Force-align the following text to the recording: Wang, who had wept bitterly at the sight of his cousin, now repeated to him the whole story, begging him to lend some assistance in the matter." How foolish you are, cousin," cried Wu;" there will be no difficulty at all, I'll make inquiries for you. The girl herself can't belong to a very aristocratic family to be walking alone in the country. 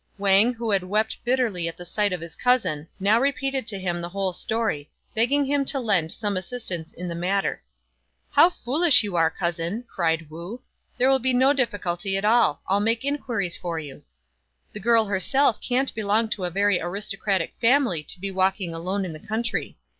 Wang, 0.17 0.51
who 0.55 0.71
had 0.71 0.81
wept 0.83 1.17
bitterly 1.23 1.67
at 1.67 1.77
the 1.77 1.85
sight 1.85 2.11
of 2.11 2.21
his 2.21 2.35
cousin, 2.35 2.87
now 2.99 3.21
repeated 3.21 3.67
to 3.67 3.77
him 3.77 4.01
the 4.01 4.09
whole 4.09 4.33
story, 4.33 4.89
begging 5.13 5.45
him 5.45 5.63
to 5.65 5.79
lend 5.79 6.11
some 6.11 6.35
assistance 6.35 6.91
in 6.91 7.07
the 7.07 7.13
matter." 7.13 7.61
How 8.31 8.49
foolish 8.49 9.03
you 9.03 9.15
are, 9.15 9.29
cousin," 9.29 9.83
cried 9.87 10.31
Wu;" 10.31 10.59
there 10.97 11.07
will 11.07 11.19
be 11.19 11.33
no 11.33 11.53
difficulty 11.53 12.17
at 12.17 12.25
all, 12.25 12.63
I'll 12.67 12.79
make 12.79 13.05
inquiries 13.05 13.55
for 13.55 13.77
you. 13.77 14.01
The 14.73 14.79
girl 14.79 15.05
herself 15.05 15.61
can't 15.61 15.93
belong 15.93 16.29
to 16.29 16.45
a 16.45 16.49
very 16.49 16.81
aristocratic 16.81 17.53
family 17.61 18.01
to 18.01 18.19
be 18.19 18.31
walking 18.31 18.73
alone 18.73 19.05
in 19.05 19.13
the 19.13 19.19
country. 19.19 19.77